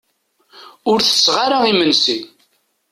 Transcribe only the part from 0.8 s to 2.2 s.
Ur tetteɣ ara imensi.